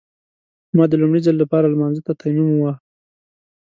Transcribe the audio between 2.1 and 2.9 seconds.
تيمم وواهه.